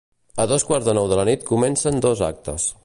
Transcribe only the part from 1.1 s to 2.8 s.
de la nit comencen dos actes.